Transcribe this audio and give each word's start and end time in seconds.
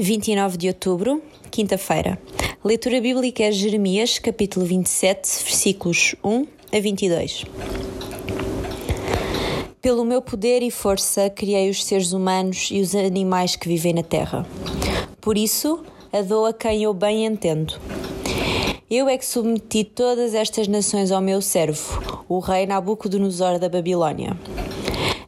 29 0.00 0.56
de 0.56 0.68
outubro, 0.68 1.20
quinta-feira. 1.50 2.16
Leitura 2.64 3.00
bíblica 3.00 3.42
é 3.42 3.50
Jeremias, 3.50 4.20
capítulo 4.20 4.64
27, 4.64 5.42
versículos 5.42 6.14
1 6.22 6.46
a 6.72 6.80
22. 6.80 7.44
Pelo 9.82 10.04
meu 10.04 10.22
poder 10.22 10.62
e 10.62 10.70
força 10.70 11.28
criei 11.28 11.68
os 11.68 11.84
seres 11.84 12.12
humanos 12.12 12.68
e 12.70 12.80
os 12.80 12.94
animais 12.94 13.56
que 13.56 13.66
vivem 13.66 13.92
na 13.92 14.04
terra. 14.04 14.46
Por 15.20 15.36
isso, 15.36 15.82
a 16.12 16.22
dou 16.22 16.46
a 16.46 16.52
quem 16.52 16.84
eu 16.84 16.94
bem 16.94 17.26
entendo. 17.26 17.74
Eu 18.88 19.08
é 19.08 19.18
que 19.18 19.26
submeti 19.26 19.82
todas 19.82 20.32
estas 20.32 20.68
nações 20.68 21.10
ao 21.10 21.20
meu 21.20 21.42
servo, 21.42 22.24
o 22.28 22.38
rei 22.38 22.66
Nabucodonosor 22.66 23.58
da 23.58 23.68
Babilônia. 23.68 24.38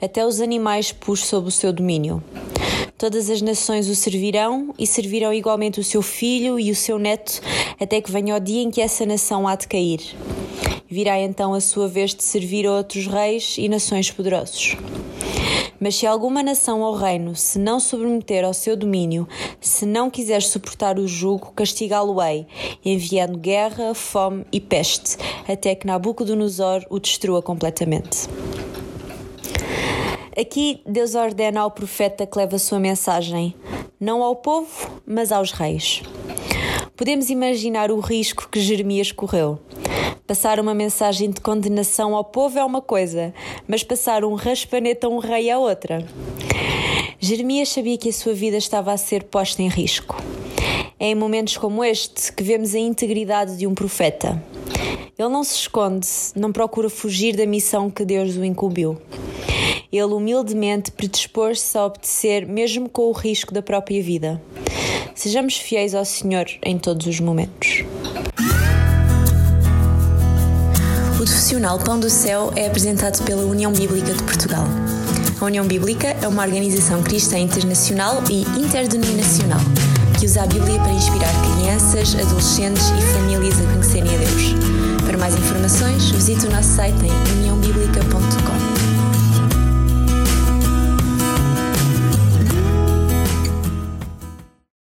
Até 0.00 0.26
os 0.26 0.42
animais 0.42 0.92
pus 0.92 1.24
sob 1.24 1.48
o 1.48 1.50
seu 1.50 1.72
domínio. 1.72 2.22
Todas 2.98 3.30
as 3.30 3.40
nações 3.40 3.88
o 3.88 3.94
servirão 3.94 4.74
e 4.76 4.84
servirão 4.84 5.32
igualmente 5.32 5.78
o 5.78 5.84
seu 5.84 6.02
filho 6.02 6.58
e 6.58 6.72
o 6.72 6.74
seu 6.74 6.98
neto, 6.98 7.40
até 7.78 8.00
que 8.00 8.10
venha 8.10 8.34
o 8.34 8.40
dia 8.40 8.60
em 8.60 8.72
que 8.72 8.80
essa 8.80 9.06
nação 9.06 9.46
há 9.46 9.54
de 9.54 9.68
cair. 9.68 10.00
Virá 10.90 11.16
então 11.16 11.54
a 11.54 11.60
sua 11.60 11.86
vez 11.86 12.12
de 12.12 12.24
servir 12.24 12.66
a 12.66 12.72
outros 12.72 13.06
reis 13.06 13.54
e 13.56 13.68
nações 13.68 14.10
poderosos. 14.10 14.76
Mas 15.78 15.94
se 15.94 16.08
alguma 16.08 16.42
nação 16.42 16.80
ou 16.80 16.92
reino 16.92 17.36
se 17.36 17.56
não 17.56 17.78
submeter 17.78 18.44
ao 18.44 18.52
seu 18.52 18.76
domínio, 18.76 19.28
se 19.60 19.86
não 19.86 20.10
quiser 20.10 20.42
suportar 20.42 20.98
o 20.98 21.06
jugo, 21.06 21.52
castigá-lo-ei, 21.54 22.48
enviando 22.84 23.38
guerra, 23.38 23.94
fome 23.94 24.44
e 24.50 24.60
peste, 24.60 25.16
até 25.46 25.76
que 25.76 25.86
Nabucodonosor 25.86 26.84
o 26.90 26.98
destrua 26.98 27.40
completamente. 27.42 28.26
Aqui 30.40 30.80
Deus 30.86 31.16
ordena 31.16 31.62
ao 31.62 31.70
profeta 31.72 32.24
que 32.24 32.38
leve 32.38 32.54
a 32.54 32.60
sua 32.60 32.78
mensagem, 32.78 33.56
não 33.98 34.22
ao 34.22 34.36
povo, 34.36 34.88
mas 35.04 35.32
aos 35.32 35.50
reis. 35.50 36.00
Podemos 36.96 37.28
imaginar 37.28 37.90
o 37.90 37.98
risco 37.98 38.48
que 38.48 38.60
Jeremias 38.60 39.10
correu. 39.10 39.58
Passar 40.28 40.60
uma 40.60 40.74
mensagem 40.74 41.28
de 41.28 41.40
condenação 41.40 42.14
ao 42.14 42.22
povo 42.22 42.56
é 42.56 42.64
uma 42.64 42.80
coisa, 42.80 43.34
mas 43.66 43.82
passar 43.82 44.24
um 44.24 44.34
raspanete 44.34 45.04
a 45.06 45.08
um 45.08 45.18
rei 45.18 45.50
é 45.50 45.58
outra. 45.58 46.06
Jeremias 47.18 47.70
sabia 47.70 47.98
que 47.98 48.10
a 48.10 48.12
sua 48.12 48.32
vida 48.32 48.58
estava 48.58 48.92
a 48.92 48.96
ser 48.96 49.24
posta 49.24 49.60
em 49.60 49.68
risco. 49.68 50.22
É 51.00 51.06
em 51.08 51.16
momentos 51.16 51.56
como 51.56 51.82
este 51.82 52.32
que 52.32 52.44
vemos 52.44 52.76
a 52.76 52.78
integridade 52.78 53.56
de 53.56 53.66
um 53.66 53.74
profeta. 53.74 54.40
Ele 55.18 55.30
não 55.30 55.42
se 55.42 55.56
esconde, 55.56 56.06
não 56.36 56.52
procura 56.52 56.88
fugir 56.88 57.34
da 57.34 57.44
missão 57.44 57.90
que 57.90 58.04
Deus 58.04 58.36
o 58.36 58.44
incumbiu 58.44 58.96
ele 59.92 60.12
humildemente 60.14 60.90
predispôs-se 60.90 61.76
a 61.76 61.86
obedecer, 61.86 62.46
mesmo 62.46 62.88
com 62.88 63.02
o 63.02 63.12
risco 63.12 63.52
da 63.52 63.62
própria 63.62 64.02
vida. 64.02 64.40
Sejamos 65.14 65.56
fiéis 65.56 65.94
ao 65.94 66.04
Senhor 66.04 66.46
em 66.62 66.78
todos 66.78 67.06
os 67.06 67.20
momentos. 67.20 67.84
O 71.14 71.16
profissional 71.16 71.78
Pão 71.78 71.98
do 71.98 72.08
Céu 72.08 72.52
é 72.54 72.66
apresentado 72.66 73.24
pela 73.24 73.42
União 73.42 73.72
Bíblica 73.72 74.14
de 74.14 74.22
Portugal. 74.22 74.64
A 75.40 75.44
União 75.44 75.66
Bíblica 75.66 76.08
é 76.22 76.28
uma 76.28 76.44
organização 76.44 77.02
cristã 77.02 77.38
internacional 77.38 78.22
e 78.30 78.42
interdenominacional 78.58 79.60
que 80.18 80.26
usa 80.26 80.42
a 80.42 80.46
Bíblia 80.46 80.78
para 80.80 80.92
inspirar 80.92 81.32
crianças, 81.56 82.14
adolescentes 82.16 82.82
e 82.90 83.02
famílias 83.12 83.54
a 83.60 83.72
conhecerem 83.72 84.14
a 84.14 84.18
Deus. 84.18 84.54
Para 85.06 85.16
mais 85.16 85.34
informações, 85.36 86.10
visite 86.10 86.46
o 86.46 86.50
nosso 86.50 86.70
site 86.70 86.96
em 87.06 87.38
união 87.38 87.57